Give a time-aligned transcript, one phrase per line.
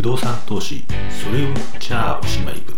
[0.00, 0.82] 不動産投資
[1.22, 2.74] それをじゃあおしまい部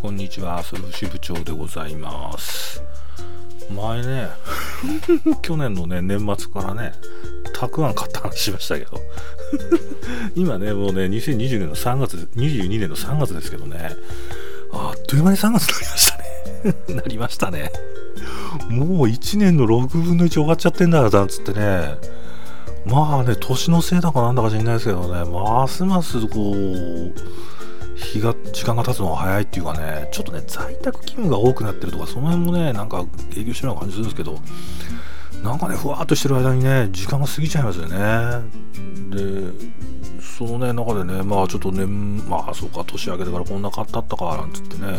[0.00, 2.80] こんにちは鶴伏部長でございます。
[3.74, 4.28] 前ね
[5.42, 6.92] 去年のね年末からね
[7.54, 9.00] たくあん買った話しましたけど。
[10.36, 13.96] 今ねもうね2020年の3月22年の3月ですけどね。
[14.72, 16.94] あっという間に3月になりましたね。
[16.94, 17.72] なりましたね。
[18.68, 21.96] もう1年の6分の1終わっちゃってんだよなんつってね。
[22.86, 25.30] まあね年のせいだかなんだか知んないですけどね。
[25.30, 27.12] ますますこう
[27.96, 30.08] 日が時間が経つのが早いっていうかね。
[30.12, 33.04] ちょっとね在宅勤務が多くなってるとかその辺もねなんか
[33.36, 34.38] 営業してるような感じするんですけど。
[35.42, 37.96] なんかねふわっとしてる間にね時間が過ぎちゃいますよね。
[39.08, 39.52] で
[40.20, 44.98] そのね中でねまあちょっとねまあそうか年明けてからこんな買ったったかなんつってね。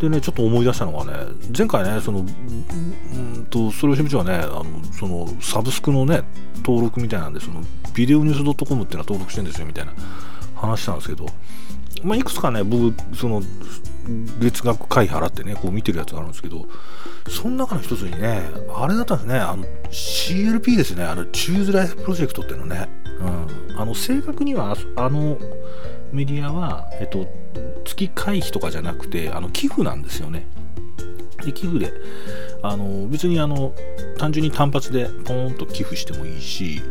[0.00, 1.12] でねちょっと思い出したのがね
[1.56, 6.22] 前回ねそのうんとそれを支部長はねあのそのサブスクのね
[6.56, 7.62] 登録みたいなんでその
[7.94, 9.92] ビデオニュース .com っていうのは登録してるんですよみたいな
[10.54, 11.26] 話したんですけど
[12.02, 13.42] まあ、いくつかね僕その
[14.40, 16.66] 月額会払ってねこう見てるやつがあるんですけど
[17.28, 22.88] その中の一つにねあれだったんですねあの CLP ですねあのチューズライフプロジェクトっていうのね、
[23.68, 25.38] うん、あの正確にはあの
[26.12, 27.26] メディアは、えっと、
[27.84, 30.46] 月会費とかじゃなくてあの寄付なんですよね。
[31.44, 31.92] で寄付で
[32.62, 33.74] あの別にあの
[34.18, 36.82] 単純に単発でポーンと寄付してもいいし、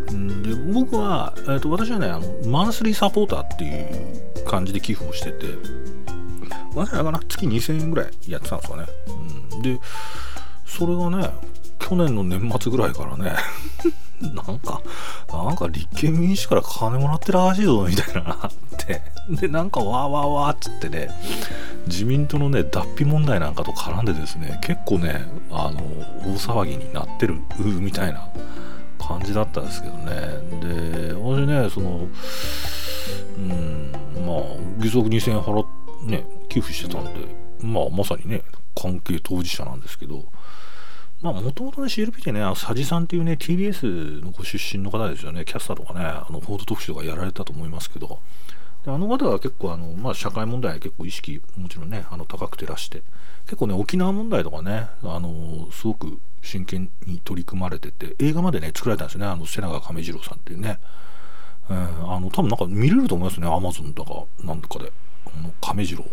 [0.42, 5.46] で僕は、えー、と私はねあのマンスリーサポーターっていう感じで寄付をしてて
[6.74, 8.86] 私はかな月2000円ぐらいやってたんですかね、
[9.54, 9.80] うん、で
[10.66, 11.30] それがね
[11.80, 13.36] 去年の年末ぐらいからね
[14.22, 14.82] なんか、
[15.32, 21.10] なんか立憲民主から金もらってるらしいぞみたいななって、で、なんかわーわーわーっつってね、
[21.88, 25.80] 自民党のね、脱皮問題なんかと絡んでですね、結構ね、あの、
[26.26, 28.30] 大騒ぎになってるみたいな
[29.00, 30.14] 感じだったんですけどね。
[30.62, 32.08] で、私ね、その、
[33.38, 33.92] うん、
[34.26, 37.28] まあ、義足2000円払って、ね、寄付してたんで、
[37.62, 38.42] まあ、まさにね、
[38.76, 40.26] 関係当事者なんですけど、
[41.22, 48.20] まあ、もともとね、CLP でね、佐治さんっていうね、TBS のご出身の方ですよね、キャスターとかね、あの報道特集とかやられたと思いますけど、
[48.86, 53.04] であの方は結構あの、まあ、社会問題結構意識、もちろんね、あの高く照らして、
[53.44, 60.80] 結構ね、沖縄問題とかね、あのすごく真剣に取り組まれてて、映画までね、作られたんですよね、あの瀬長亀次郎さんっていうね。
[61.70, 64.92] えー、あの多分なんか見れると思いますね、アマゾンとか、なんとかで。
[65.26, 66.06] あの亀次郎。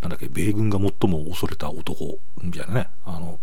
[0.00, 2.88] なんだっけ、米軍が最も恐れた男みたいなね。
[3.04, 3.38] あの、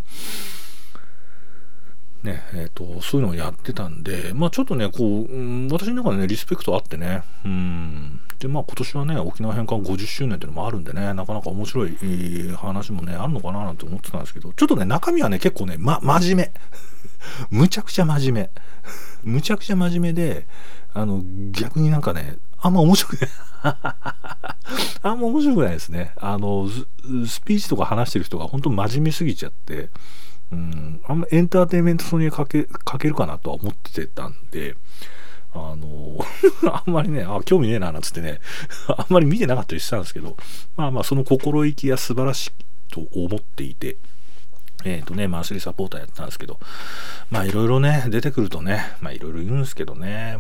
[2.26, 8.20] ねえーと、そういうのをやってたんで、まあ、ちょっとねこう、うん、私の中でねリスペクトあってねうん。
[8.40, 11.96] でまあ今年はね沖縄返還50周年っていうのもあるんでねなかなか面白い、
[12.56, 16.54] 話もねあるのかななんて思ってたんですけどちょっとね中身はね結構ね、ま、真面目。
[17.50, 18.50] むちゃくちゃ真面目。
[19.24, 20.48] むちゃくちゃ真面目で
[20.94, 23.30] あの逆になんかねあんま面白くない。
[25.02, 26.14] あんま面白くないですね。
[26.18, 26.68] あの
[27.26, 29.90] スピーチとか話してる人が本当真面目すぎちゃって。
[30.56, 34.76] うん、あんまエンターテインメントソにかけかけるかなとは思ってたんで、
[35.54, 36.20] あの、
[36.72, 38.40] あんまりね、あ、興味ねえな、なんつってね、
[38.88, 40.38] あんまり見てなかったりしたんですけど、
[40.78, 42.52] まあまあ、その心意気は素晴らしい
[42.92, 43.98] と思っていて、
[44.86, 46.60] えっ、ー、とね、マンスリーサポーターやってたんですけど、
[47.30, 50.38] まあいろいろね、出てくるとね、まあいろいろ言うんですけどね、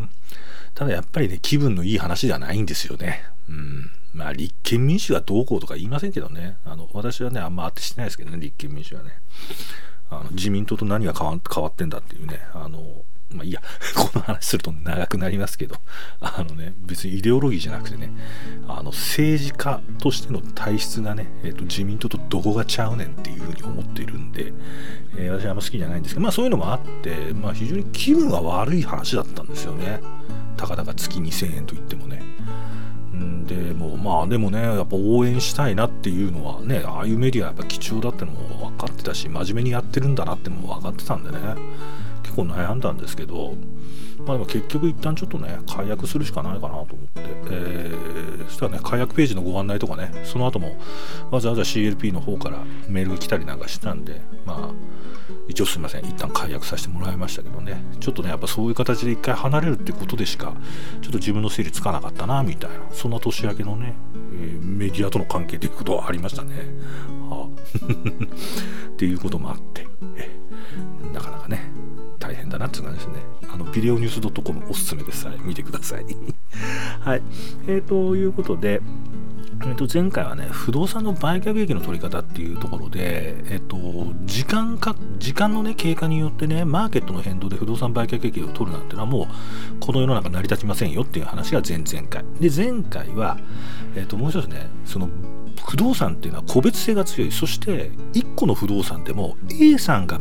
[0.76, 3.24] ただやっぱりね、気分のいい話ではないんですよね。
[3.50, 3.92] うん。
[4.14, 9.12] まあ立憲民主がどうこうとか言いませんけどね、あの、私はね、あんま当てしてないですけどね、立憲民主はね。
[10.10, 13.62] あの自民党と何が変わ変わってんだっていうね、あの、まあいいや、
[13.96, 15.76] この話すると長くなりますけど、
[16.20, 18.12] あのね、別にイデオロギーじゃなくてね、
[18.68, 24.54] あの政治家としての体質がね、えーと、自民党とどこがちゃうねんっていうふうに思っているんで、
[25.18, 30.02] えー、私はあんま好きじゃないんですけど、まあそういうのもあって、まあ非常に気分が悪い話だったんですよね。
[30.58, 32.22] たかだか月2000円といってもね。
[33.46, 41.38] でもまあでもねやっぱ応援したいなっていうのはねああいうメディアやっぱ貴重だってのも分かってたし真面目にやってるんだなってのも分かってたんでね
[42.24, 43.54] 結構悩んだんですけど
[44.26, 47.22] まあでも結局一旦ちょっとね解約するしかないかなと思って、
[47.52, 47.92] え、
[48.48, 50.78] そしたらね解約ページのご案内とかねその後も
[51.32, 55.06] わざわざ CLP の方からメールが来たりなんかしたんでまあ
[55.48, 56.06] 一応すいません。
[56.06, 57.84] 一旦解約させてもらいましたけどね。
[58.00, 60.56] ちょっとねやっぱそういう形で一回離れるってことでしか
[61.02, 62.78] ちょっと自分の整理つかなかったなみたいな。
[62.92, 63.94] そんな年明けのね、
[64.34, 66.56] えー、メディアとの関係ということはありましたね。
[67.30, 67.56] はあ。
[68.90, 69.88] っていうこともあって
[71.14, 71.72] なかなかね
[72.46, 73.16] 変だなっていう感じですね
[73.50, 76.06] あのビデオニュース .com おすすめです、はい、見てください。
[77.02, 77.22] はい。
[77.68, 78.82] えー、ということで
[79.66, 83.78] えっと、前回はね不動産の売却益の取り方っていうところで、えっと、
[84.26, 89.28] 時間か時間の、ね、経過によってねマーケットの変動で不動産売却益を取るなんてのはもう
[89.80, 92.26] この世の中成り立ちませんよっていう話が前々回。
[92.40, 93.38] で前回は、
[93.96, 95.10] えっと、もう一つねその
[95.66, 97.32] 不動産っていうのは個別性が強い。
[97.32, 100.20] そして1個の不動産でも A さんが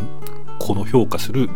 [0.59, 1.51] この評価する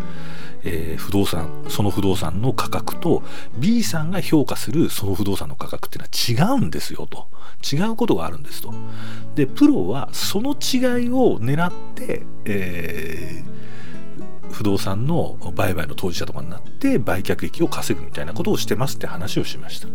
[0.64, 3.22] えー、不動産その不動産の価格と
[3.58, 7.28] B さんが評価するその不動産の価格っていうのは違うんですよと。
[7.72, 8.72] 違うことがあるんですと。
[9.34, 19.88] でプロはその違いを狙って、えー、不動産の売買の当事者とかになって売却益を稼ぐみたいなことをしてますって話をしました。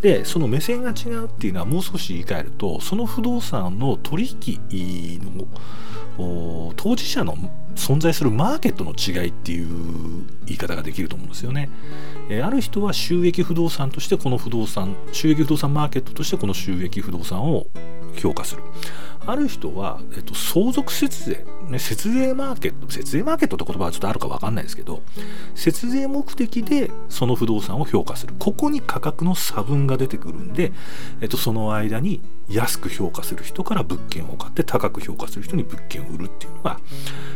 [0.00, 5.20] でその目線が違うっていうのはもう少し言い換えるとその不動産の取引
[6.18, 7.36] の当事者の
[7.74, 11.68] 存在するマーケットの違いっていう言い方ができると思うんですよね。
[12.28, 17.66] えある人は収益不動産としてこの不動産収益不動産マーケットとしてこの収益不動産を
[18.16, 18.62] 評価する。
[19.26, 25.02] ある人は、えっと、相続節税、ね、節税マーケット、節税マーケットって言葉はちょっとあるか分かんないですけど、
[25.54, 28.34] 節税目的でその不動産を評価する。
[28.38, 30.72] ここに価格の差分が出てくるんで、
[31.20, 36.78] えっと、その間に安く評価する人から物件を買って高く評価する人に物件を売るっていうのが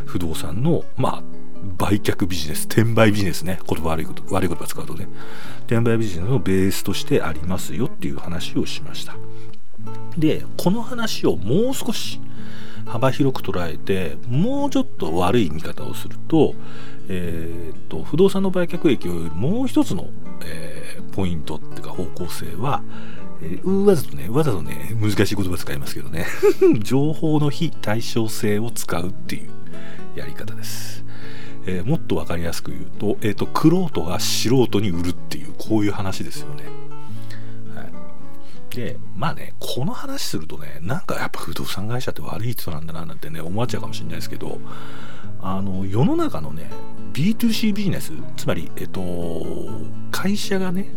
[0.05, 1.23] 不動産の、まあ、
[1.77, 5.07] 売却ビジネス、転売ビジネスね、言葉悪いこと、悪い言葉使うとね、
[5.67, 9.15] 転売ビジネスのベースとしてありますよっていう話をしました。
[10.17, 12.19] でこの話をもう少し
[12.85, 16.55] 幅広く捉えてもうちょっと悪い見方をすると,、
[17.07, 20.07] えー、っと不動産の売却益をもう一つの、
[20.43, 22.81] えー、ポイントっていうか方向性は、
[23.41, 26.25] えー、わざとねわざとね難しい言葉使いますけどね
[26.81, 29.49] 情報の非対称性を使うっていう
[30.15, 31.05] やり方です。
[31.65, 36.63] えー、もっと分かりやすく言うと,、えーと、とクロートが素人に売るっていうこういう話ですよね。
[38.69, 44.59] でまあねこの話するとねなんかやっぱ不動産会社って悪い人なんだななんてね思っちゃうかもしれないですけど
[45.41, 46.69] あの世の中のね
[47.13, 49.01] B2C ビジネスつまりえっと
[50.11, 50.93] 会社がね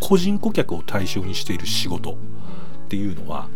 [0.00, 2.14] 個人顧客を対象にしている仕事っ
[2.88, 3.48] ていうのは、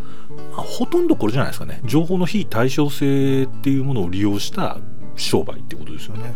[0.52, 1.80] まあ、ほとんどこれじゃないですかね。
[1.84, 4.78] 情報の非対称性っていうものを利用した
[5.16, 6.32] 商売ってことですよね。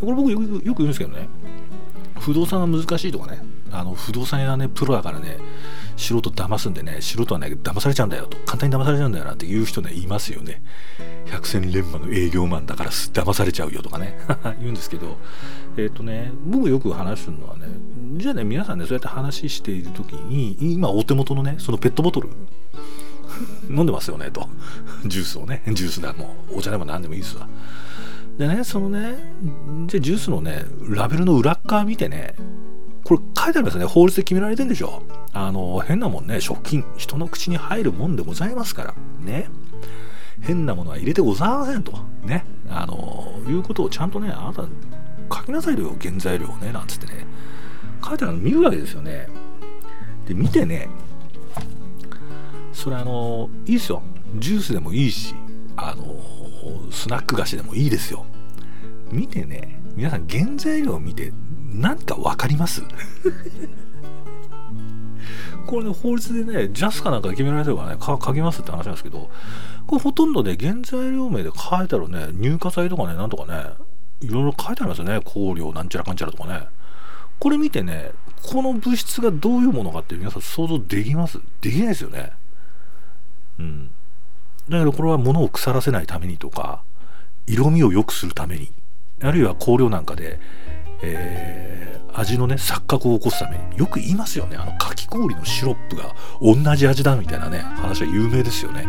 [0.00, 1.28] これ僕よくよく言うんですけどね
[2.20, 3.42] 不動産は難しいとかね
[3.72, 5.38] あの不動産屋はねプロだからね
[5.98, 8.38] 素人騙すんでね素人はね騙されちゃうんだよと。
[8.46, 10.62] 簡単に騙されちゃうんだよなっていう人ねいますよね。
[11.26, 14.16] 百戦錬磨の営業マンだから騙されちゃうよとかね。
[14.60, 15.18] 言うんですけど。
[15.76, 17.66] えっ、ー、とね僕よく話すのはね
[18.16, 22.30] じゃあね皆さんねそうやって話している時に今お手元のねそのペットボトル
[23.68, 24.48] 飲んでますよねと。
[25.04, 27.48] ジュースをねジュースだもうお茶でも何でもいいですわ。
[28.38, 29.16] でねそのね
[29.88, 32.36] じゃあジュースのねラベルの裏側見てね
[33.08, 33.86] これ書いてありますね。
[33.86, 35.02] 法律で決められてんでしょ。
[35.32, 38.94] あの、変なもんね、食品、人の口に入るもんでございますから。
[39.18, 39.48] ね。
[40.42, 41.98] 変なものは入れてございませんと。
[42.22, 42.44] ね。
[42.68, 44.68] あの、いうことをちゃんとね、あなた
[45.34, 47.24] 書きなさいよ、原材料をね、なんつってね。
[48.06, 49.26] 書いてあるの見るわけですよね。
[50.26, 50.90] で、見てね、
[52.74, 54.02] それあの、いいですよ。
[54.36, 55.34] ジュースでもいいし、
[55.76, 56.14] あの、
[56.90, 58.26] スナック菓子でもいいですよ。
[59.10, 61.32] 見てね、皆さん原材料を見て
[61.68, 62.82] 何か分かります？
[65.66, 69.30] これね、法律でね、ジャスかなんかで決められてればね、書きますって話なんですけど、
[69.86, 73.74] これほとんどね、原材料名で書いてあるね、乳化剤とかね、なんとかね、
[74.20, 76.66] いろいろ書いてありますよね、香料なんちゃらかんちゃらとかね。
[77.38, 81.38] これ見てね、この物質がどういうものかって皆さん想像できます？
[81.60, 82.32] できないですよね。
[83.58, 83.90] うん。
[84.68, 86.82] だけどこれは物を腐らせないためにとか、
[87.46, 88.72] 色味を良くするために、
[89.22, 90.40] あるいは香料なんかで、
[91.02, 94.56] えー、味のね錯覚を起こすためによく言いますよね。
[94.56, 98.86] あのかき氷のシロップが同じ味だみたいなね話は有名ですよね。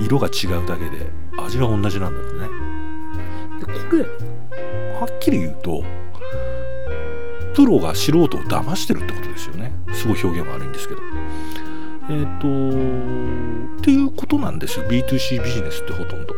[0.00, 1.06] 色が違うだけで
[1.38, 2.48] 味が同じなんだってね。
[3.60, 4.02] でこれ
[5.00, 5.84] はっきり言うと
[7.54, 9.72] プロが素人を騙してるってことですよね。
[9.92, 11.00] すごい表現悪いんですけど。
[12.10, 14.86] えっ、ー、とっていうことなんですよ。
[14.86, 16.34] B2C ビジネスってほとんど。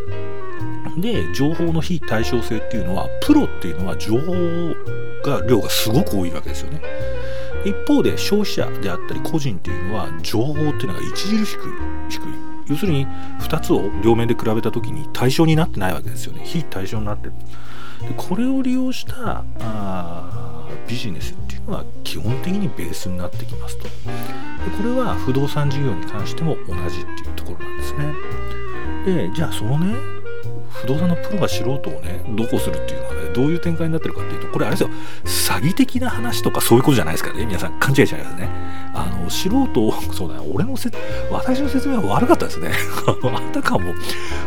[0.99, 4.33] で情報の非対称性っていうのはプロっていうのは情報
[5.25, 6.81] が量がすごく多いわけですよね。
[7.65, 11.65] 一方で消費者であったり個人っていうのは情報っていうのが著しく
[12.09, 12.23] 低い。
[12.69, 13.07] 要するに
[13.41, 16.43] 2つを両面で比べた時に対象になってないわけですよね。
[16.45, 17.27] 非対象になって。
[17.27, 17.33] る
[18.03, 23.89] でこれを利用したあビジネスっていうのは基本的にベースになってきますと。
[24.71, 28.15] これは不動産事業に関しても同じっていうところなんですね。
[29.05, 29.95] でじゃあそのね
[30.69, 34.91] 不動産のプロが素人をねどうこうするっていうのはねどういう展開になってるかっていうとこれあれですよ。
[35.25, 37.47] 詐欺的な話とかそういうことじゃないですからね。
[37.47, 38.49] 皆さん勘違いしちゃいますね。
[38.95, 40.91] あの素人をそうだね俺のせ
[41.31, 42.73] 私の説明は悪かったですね。
[43.07, 43.95] あんたかも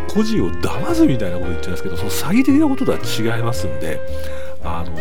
[0.07, 3.99] 個人を騙すみたいなこと言っちゃうんですけどその詐欺的なこととは違いますんで
[4.63, 4.95] あの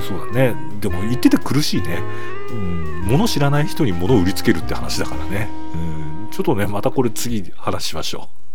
[0.00, 0.54] そうだね。
[0.80, 2.00] でも言ってて苦しいね、
[2.50, 8.45] うん、物知らない人に物を売りつけるって話だからね、うん、ちょっとねまたこれ次話しましょう。